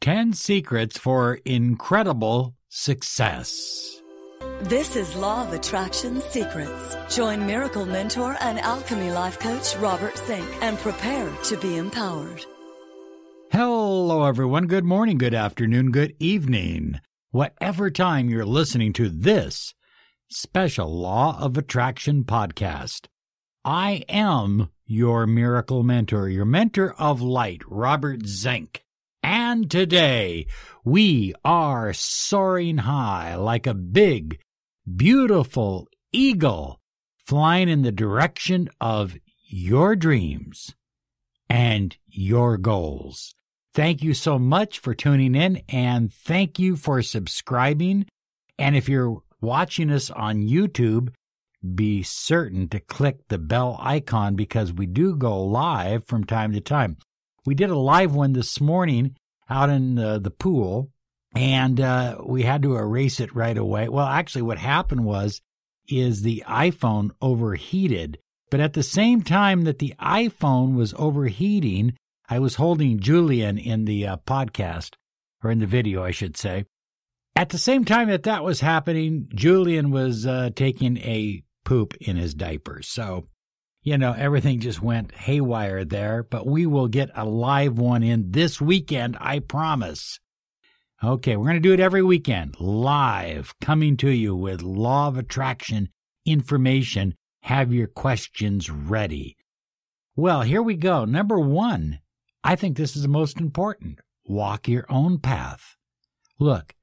[0.00, 4.00] 10 Secrets for Incredible Success.
[4.62, 6.96] This is Law of Attraction Secrets.
[7.14, 12.46] Join Miracle Mentor and Alchemy Life Coach Robert Zink and prepare to be empowered.
[13.52, 14.68] Hello, everyone.
[14.68, 17.02] Good morning, good afternoon, good evening.
[17.30, 19.74] Whatever time you're listening to this
[20.30, 23.04] special Law of Attraction podcast,
[23.66, 28.82] I am your miracle mentor, your mentor of light, Robert Zink.
[29.22, 30.46] And today
[30.84, 34.40] we are soaring high like a big,
[34.96, 36.80] beautiful eagle
[37.26, 40.74] flying in the direction of your dreams
[41.48, 43.34] and your goals.
[43.74, 48.06] Thank you so much for tuning in and thank you for subscribing.
[48.58, 51.10] And if you're watching us on YouTube,
[51.74, 56.60] be certain to click the bell icon because we do go live from time to
[56.60, 56.96] time.
[57.46, 59.16] We did a live one this morning
[59.50, 60.90] out in the, the pool
[61.34, 63.88] and uh, we had to erase it right away.
[63.88, 65.40] Well, actually, what happened was
[65.88, 68.18] is the iPhone overheated,
[68.50, 71.96] but at the same time that the iPhone was overheating,
[72.28, 74.94] I was holding Julian in the uh, podcast
[75.42, 76.64] or in the video, I should say.
[77.36, 82.16] At the same time that that was happening, Julian was uh, taking a poop in
[82.16, 82.82] his diaper.
[82.82, 83.28] So,
[83.82, 88.32] you know, everything just went haywire there, but we will get a live one in
[88.32, 90.20] this weekend, I promise.
[91.02, 95.16] Okay, we're going to do it every weekend, live, coming to you with law of
[95.16, 95.88] attraction
[96.26, 97.14] information.
[97.44, 99.38] Have your questions ready.
[100.14, 101.06] Well, here we go.
[101.06, 102.00] Number one,
[102.44, 104.00] I think this is the most important.
[104.26, 105.76] Walk your own path.
[106.38, 106.74] Look,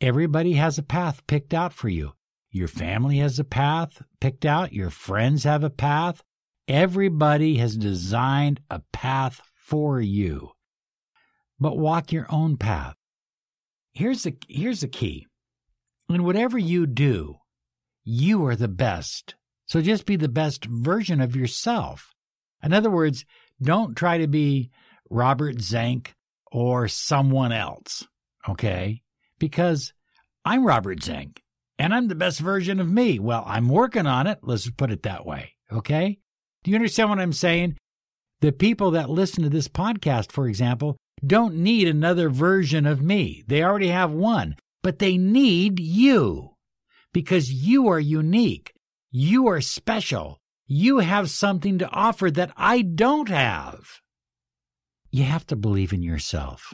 [0.00, 2.14] everybody has a path picked out for you.
[2.50, 4.72] Your family has a path picked out.
[4.72, 6.22] Your friends have a path.
[6.68, 10.50] Everybody has designed a path for you.
[11.58, 12.96] But walk your own path.
[13.92, 15.26] Here's the, here's the key.
[16.08, 17.36] In whatever you do,
[18.04, 19.34] you are the best.
[19.66, 22.12] So just be the best version of yourself.
[22.62, 23.24] In other words,
[23.60, 24.70] don't try to be
[25.10, 26.14] Robert Zink
[26.50, 28.06] or someone else.
[28.48, 29.02] Okay?
[29.38, 29.92] Because
[30.44, 31.42] I'm Robert Zink
[31.78, 33.18] and I'm the best version of me.
[33.18, 34.38] Well, I'm working on it.
[34.42, 35.52] Let's put it that way.
[35.72, 36.18] Okay?
[36.64, 37.76] Do you understand what I'm saying?
[38.40, 43.44] The people that listen to this podcast, for example, don't need another version of me.
[43.46, 46.50] They already have one, but they need you
[47.12, 48.72] because you are unique.
[49.10, 50.38] You are special.
[50.66, 54.00] You have something to offer that I don't have.
[55.10, 56.72] You have to believe in yourself.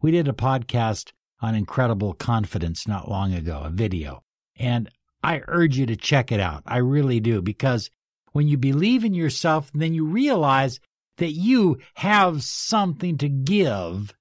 [0.00, 4.22] We did a podcast on incredible confidence not long ago, a video,
[4.56, 4.88] and
[5.22, 6.62] I urge you to check it out.
[6.66, 7.90] I really do because
[8.34, 10.80] when you believe in yourself, then you realize
[11.18, 14.12] that you have something to give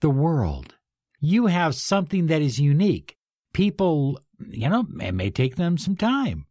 [0.00, 0.76] the world.
[1.20, 3.16] You have something that is unique.
[3.52, 6.46] People, you know, it may take them some time.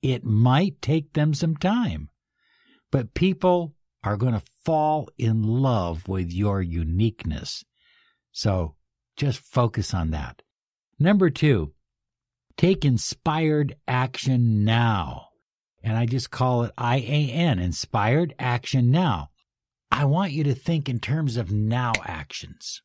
[0.00, 2.08] It might take them some time.
[2.90, 7.66] But people are going to fall in love with your uniqueness.
[8.32, 8.76] So
[9.18, 10.40] just focus on that.
[10.98, 11.74] Number two,
[12.56, 15.28] take inspired action now
[15.84, 19.28] and I just call it IAN, Inspired Action Now.
[19.92, 22.82] I want you to think in terms of now actions.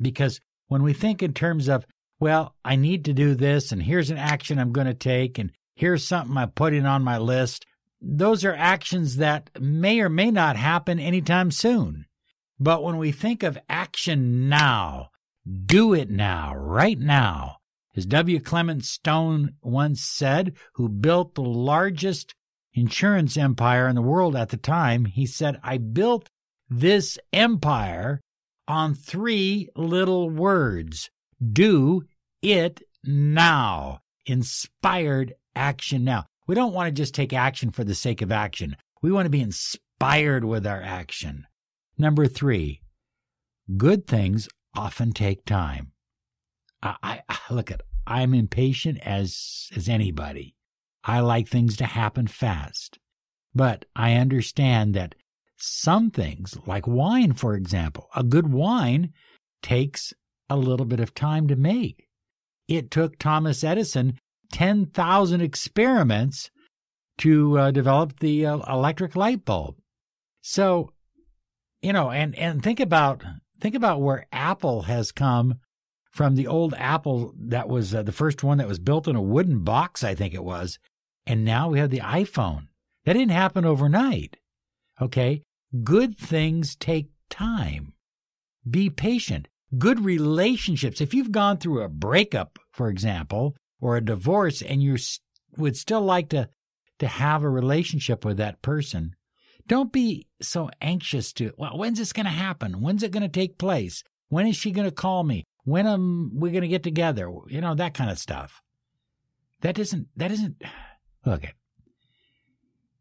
[0.00, 1.84] Because when we think in terms of,
[2.20, 5.50] well, I need to do this, and here's an action I'm going to take, and
[5.74, 7.66] here's something I'm putting on my list,
[8.00, 12.06] those are actions that may or may not happen anytime soon.
[12.60, 15.08] But when we think of action now,
[15.66, 17.56] do it now, right now,
[17.96, 18.40] as W.
[18.40, 22.34] Clement Stone once said, who built the largest
[22.72, 26.28] insurance empire in the world at the time, he said, I built
[26.68, 28.20] this empire
[28.68, 31.10] on three little words
[31.52, 32.04] do
[32.42, 34.00] it now.
[34.26, 36.26] Inspired action now.
[36.46, 38.76] We don't want to just take action for the sake of action.
[39.02, 41.46] We want to be inspired with our action.
[41.98, 42.82] Number three,
[43.76, 45.92] good things often take time.
[46.82, 50.56] I, I look at I'm impatient as as anybody.
[51.04, 52.98] I like things to happen fast.
[53.54, 55.14] But I understand that
[55.56, 59.12] some things, like wine, for example, a good wine
[59.62, 60.12] takes
[60.48, 62.08] a little bit of time to make.
[62.66, 64.18] It took Thomas Edison
[64.52, 66.50] 10,000 experiments
[67.18, 69.76] to uh, develop the uh, electric light bulb.
[70.40, 70.92] So,
[71.82, 73.22] you know, and, and think about,
[73.60, 75.60] think about where Apple has come
[76.10, 79.22] from the old Apple that was uh, the first one that was built in a
[79.22, 80.78] wooden box, I think it was.
[81.26, 82.68] And now we have the iPhone.
[83.04, 84.36] That didn't happen overnight.
[85.00, 85.42] Okay.
[85.84, 87.94] Good things take time.
[88.68, 89.48] Be patient.
[89.78, 91.00] Good relationships.
[91.00, 94.96] If you've gone through a breakup, for example, or a divorce and you
[95.56, 96.48] would still like to,
[96.98, 99.14] to have a relationship with that person,
[99.68, 102.80] don't be so anxious to, well, when's this going to happen?
[102.80, 104.02] When's it going to take place?
[104.28, 105.44] When is she going to call me?
[105.64, 107.30] When um, am we going to get together?
[107.48, 108.62] You know, that kind of stuff.
[109.60, 110.62] That isn't, that isn't,
[111.26, 111.54] look, it.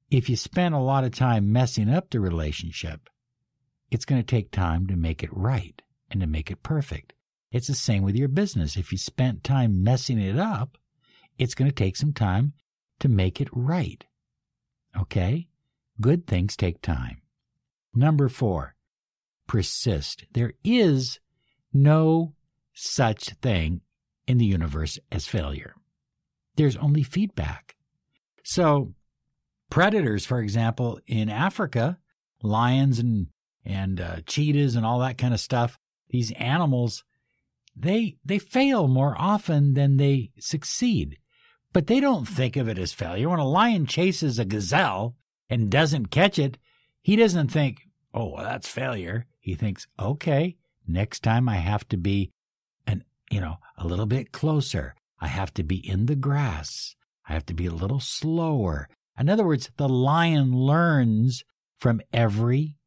[0.09, 3.09] if you spend a lot of time messing up the relationship,
[3.91, 7.13] it's going to take time to make it right and to make it perfect.
[7.51, 8.77] It's the same with your business.
[8.77, 10.77] If you spent time messing it up,
[11.37, 12.53] it's going to take some time
[12.99, 14.03] to make it right.
[14.99, 15.47] Okay?
[15.99, 17.21] Good things take time.
[17.93, 18.75] Number four,
[19.47, 20.25] persist.
[20.33, 21.19] There is
[21.73, 22.35] no
[22.79, 23.81] such thing
[24.27, 25.75] in the universe as failure.
[26.55, 27.75] There's only feedback.
[28.43, 28.93] So,
[29.69, 31.97] predators, for example, in Africa,
[32.41, 33.27] lions and
[33.65, 35.77] and uh, cheetahs and all that kind of stuff,
[36.09, 37.03] these animals,
[37.75, 41.17] they they fail more often than they succeed.
[41.71, 43.29] But they don't think of it as failure.
[43.29, 45.15] When a lion chases a gazelle
[45.49, 46.57] and doesn't catch it,
[47.01, 47.81] he doesn't think,
[48.13, 52.31] "Oh, well, that's failure." He thinks, "Okay, next time I have to be
[53.29, 54.95] you know, a little bit closer.
[55.19, 56.95] I have to be in the grass.
[57.27, 61.43] I have to be a little slower." In other words, the lion learns
[61.77, 62.77] from every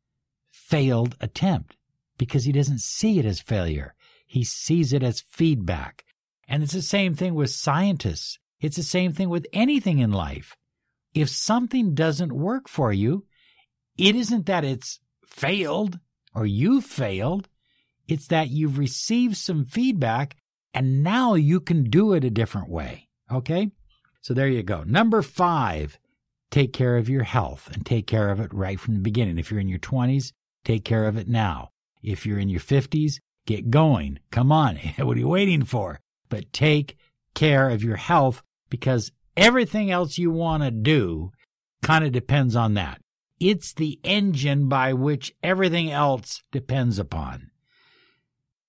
[0.50, 1.77] failed attempt
[2.19, 3.94] because he doesn't see it as failure.
[4.27, 6.05] He sees it as feedback.
[6.49, 8.38] And it's the same thing with scientists.
[8.61, 10.56] It's the same thing with anything in life.
[11.15, 13.27] If something doesn't work for you,
[13.99, 15.99] it isn't that it's failed
[16.35, 17.49] or you failed.
[18.08, 20.37] It's that you've received some feedback
[20.75, 23.08] and now you can do it a different way.
[23.31, 23.70] Okay?
[24.20, 24.84] So there you go.
[24.84, 25.99] Number five,
[26.50, 29.38] take care of your health and take care of it right from the beginning.
[29.38, 30.32] If you're in your 20s,
[30.64, 31.70] Take care of it now.
[32.02, 33.14] If you're in your 50s,
[33.46, 34.19] get going.
[34.31, 34.76] Come on.
[34.99, 36.00] what are you waiting for?
[36.28, 36.96] But take
[37.34, 41.32] care of your health because everything else you want to do
[41.82, 43.00] kind of depends on that.
[43.40, 47.50] It's the engine by which everything else depends upon.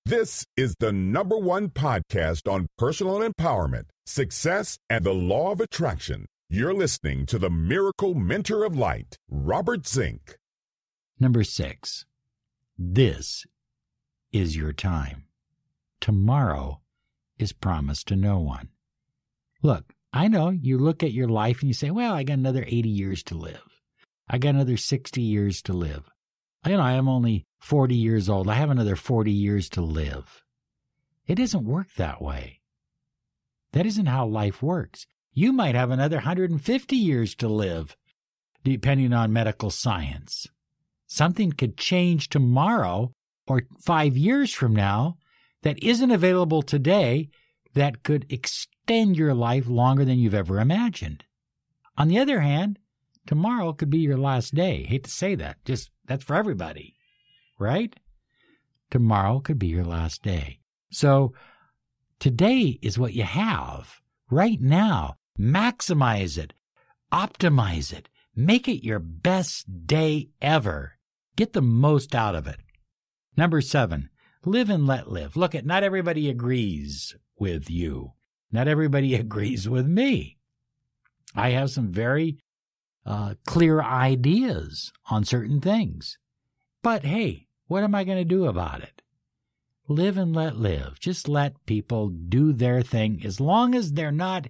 [0.06, 6.26] This is the number one podcast on personal empowerment, success, and the law of attraction.
[6.50, 10.36] You're listening to the Miracle Mentor of Light, Robert Zink.
[11.22, 12.04] Number six,
[12.78, 13.46] this
[14.34, 15.24] is your time.
[16.02, 16.82] Tomorrow
[17.40, 18.68] is promised to no one.
[19.62, 22.66] Look, I know you look at your life and you say, well, I got another
[22.68, 23.80] 80 years to live.
[24.28, 26.10] I got another 60 years to live.
[26.65, 28.50] You know, I am only 40 years old.
[28.50, 30.44] I have another 40 years to live.
[31.27, 32.62] It doesn't work that way.
[33.74, 35.06] That isn't how life works.
[35.33, 37.98] You might have another 150 years to live,
[38.63, 40.48] depending on medical science.
[41.07, 43.13] Something could change tomorrow
[43.48, 45.18] or five years from now
[45.63, 47.30] that isn't available today
[47.74, 51.24] that could extend your life longer than you've ever imagined.
[51.98, 52.80] On the other hand,
[53.25, 54.83] tomorrow could be your last day.
[54.83, 56.96] Hate to say that, just that's for everybody,
[57.60, 57.96] right?
[58.92, 60.60] Tomorrow could be your last day.
[60.92, 61.34] So
[62.20, 65.16] today is what you have right now.
[65.40, 66.54] Maximize it,
[67.12, 70.94] optimize it, make it your best day ever.
[71.36, 72.60] Get the most out of it.
[73.36, 74.10] Number seven,
[74.46, 75.36] live and let live.
[75.36, 78.14] Look at not everybody agrees with you.
[78.52, 80.38] Not everybody agrees with me.
[81.36, 82.38] I have some very
[83.06, 86.18] uh, clear ideas on certain things.
[86.81, 89.02] But hey, what am I going to do about it?
[89.88, 91.00] Live and let live.
[91.00, 94.48] Just let people do their thing as long as they're not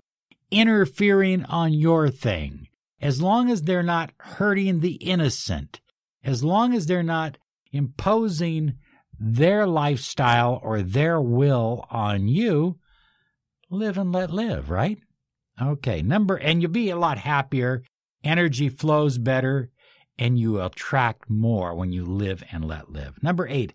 [0.52, 2.68] interfering on your thing,
[3.02, 5.82] as long as they're not hurting the innocent,
[6.24, 7.38] as long as they're not
[7.72, 8.76] imposing
[9.20, 12.78] their lifestyle or their will on you,
[13.70, 15.00] live and let live, right?
[15.62, 17.84] Okay, number, and you'll be a lot happier,
[18.24, 19.70] energy flows better,
[20.18, 23.22] and you attract more when you live and let live.
[23.22, 23.74] Number eight,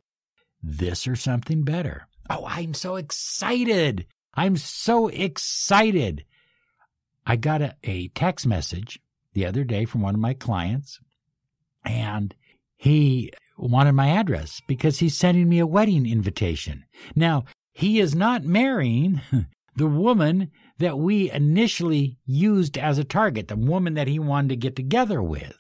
[0.63, 2.07] this or something better.
[2.31, 4.07] Oh, I'm so excited.
[4.35, 6.25] I'm so excited.
[7.27, 9.01] I got a, a text message
[9.35, 11.01] the other day from one of my clients,
[11.85, 12.35] and
[12.77, 16.85] he wanted my address because he's sending me a wedding invitation.
[17.15, 19.21] Now, he is not marrying
[19.77, 24.57] the woman that we initially used as a target, the woman that he wanted to
[24.57, 25.59] get together with.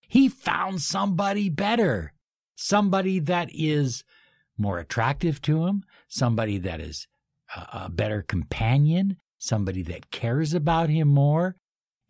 [0.00, 2.12] He found somebody better,
[2.56, 4.04] somebody that is
[4.56, 7.06] more attractive to him, somebody that is
[7.72, 11.56] a, better companion, somebody that cares about him more,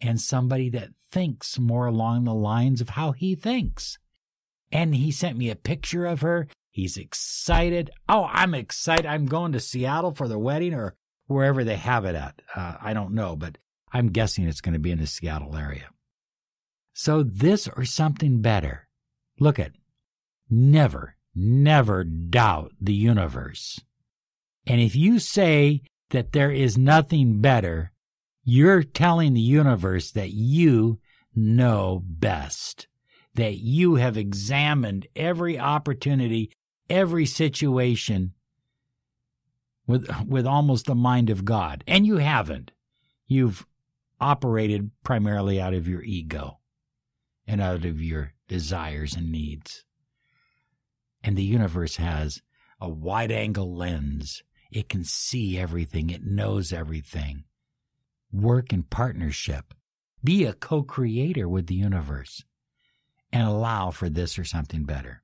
[0.01, 3.99] and somebody that thinks more along the lines of how he thinks.
[4.73, 7.91] And he sent me a picture of her He's excited.
[8.09, 9.07] Oh, I'm excited.
[9.07, 10.95] I'm going to Seattle for the wedding or
[11.31, 12.43] wherever they have it at.
[12.55, 13.59] Uh, I don't know, but
[13.93, 15.89] I'm guessing it's going to be in the Seattle area.
[16.93, 18.89] So, this or something better.
[19.39, 19.73] Look at
[20.51, 23.81] never, never doubt the universe.
[24.67, 27.93] And if you say that there is nothing better,
[28.45, 30.99] you're telling the universe that you
[31.35, 32.89] know best,
[33.35, 36.51] that you have examined every opportunity,
[36.89, 38.35] every situation
[39.91, 41.85] with, with almost the mind of God.
[41.87, 42.71] And you haven't.
[43.27, 43.67] You've
[44.21, 46.61] operated primarily out of your ego
[47.47, 49.85] and out of your desires and needs.
[51.23, 52.41] And the universe has
[52.81, 54.43] a wide angle lens.
[54.71, 56.11] It can see everything.
[56.11, 57.45] It knows everything.
[58.33, 59.75] Work in partnership.
[60.23, 62.45] Be a co-creator with the universe
[63.33, 65.23] and allow for this or something better.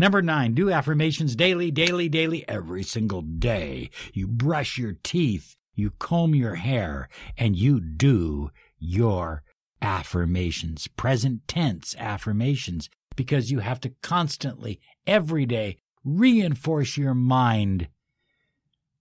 [0.00, 3.90] Number nine, do affirmations daily, daily, daily, every single day.
[4.14, 9.42] You brush your teeth, you comb your hair, and you do your
[9.82, 17.88] affirmations, present tense affirmations, because you have to constantly, every day, reinforce your mind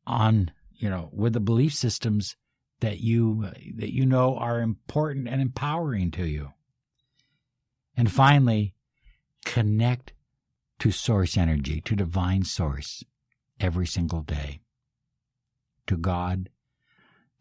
[0.05, 2.35] on, you know, with the belief systems
[2.81, 6.51] that you that you know are important and empowering to you.
[7.95, 8.73] And finally,
[9.45, 10.11] connect
[10.79, 13.03] to source energy, to divine source
[13.59, 14.61] every single day.
[15.87, 16.49] To God,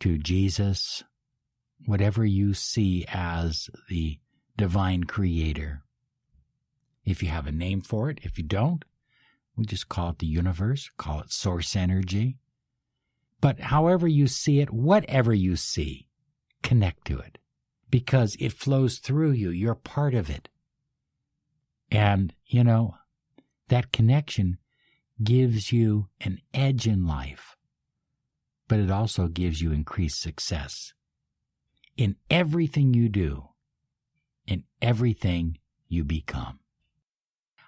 [0.00, 1.04] to Jesus,
[1.87, 4.18] whatever you see as the
[4.57, 5.83] divine creator.
[7.04, 8.85] If you have a name for it, if you don't,
[9.57, 12.38] we just call it the universe, call it source energy.
[13.40, 16.09] But however you see it, whatever you see,
[16.62, 17.38] connect to it
[17.90, 19.50] because it flows through you.
[19.50, 20.49] You're part of it.
[21.90, 22.98] And, you know,
[23.68, 24.58] that connection
[25.22, 27.56] gives you an edge in life,
[28.68, 30.92] but it also gives you increased success
[31.96, 33.48] in everything you do,
[34.46, 35.58] in everything
[35.88, 36.60] you become.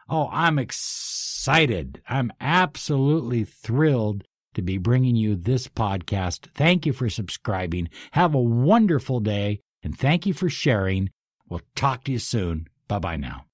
[0.09, 2.02] Oh, I'm excited.
[2.09, 6.49] I'm absolutely thrilled to be bringing you this podcast.
[6.54, 7.88] Thank you for subscribing.
[8.12, 11.11] Have a wonderful day and thank you for sharing.
[11.49, 12.69] We'll talk to you soon.
[12.88, 13.50] Bye bye now.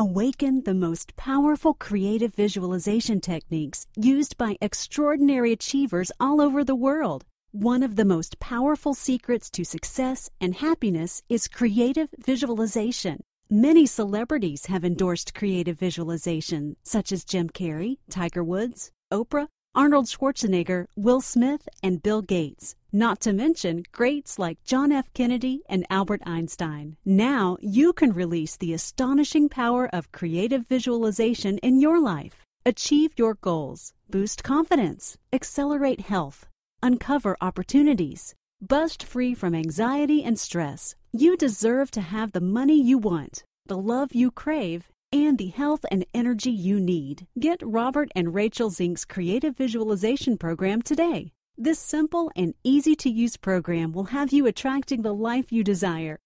[0.00, 7.26] Awaken the most powerful creative visualization techniques used by extraordinary achievers all over the world.
[7.52, 13.20] One of the most powerful secrets to success and happiness is creative visualization.
[13.50, 20.86] Many celebrities have endorsed creative visualization, such as Jim Carrey, Tiger Woods, Oprah, Arnold Schwarzenegger,
[20.96, 22.74] Will Smith, and Bill Gates.
[22.92, 25.12] Not to mention greats like John F.
[25.14, 26.96] Kennedy and Albert Einstein.
[27.04, 32.42] Now you can release the astonishing power of creative visualization in your life.
[32.66, 36.48] Achieve your goals, boost confidence, accelerate health,
[36.82, 40.96] uncover opportunities, bust free from anxiety and stress.
[41.12, 45.84] You deserve to have the money you want, the love you crave, and the health
[45.90, 47.26] and energy you need.
[47.38, 51.32] Get Robert and Rachel Zink's Creative Visualization Program today.
[51.56, 56.16] This simple and easy to use program will have you attracting the life you desire.